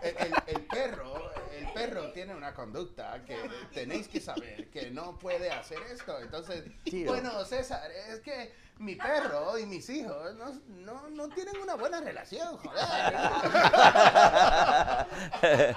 [0.02, 3.36] El, el- el perro, el perro tiene una conducta que
[3.72, 6.18] tenéis que saber que no puede hacer esto.
[6.20, 7.06] Entonces, Tío.
[7.06, 10.46] bueno, César, es que mi perro y mis hijos no,
[10.84, 12.82] no, no tienen una buena relación, joder.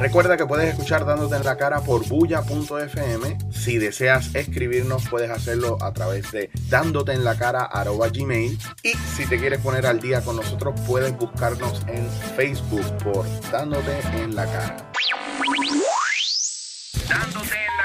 [0.00, 3.38] Recuerda que puedes escuchar Dándote en la Cara por bulla.fm.
[3.52, 7.68] Si deseas escribirnos, puedes hacerlo a través de dándote en la cara
[8.12, 8.58] gmail.
[8.82, 14.00] Y si te quieres poner al día con nosotros, puedes buscarnos en Facebook por Dándote
[14.14, 14.76] en la Cara.
[17.08, 17.75] Dándote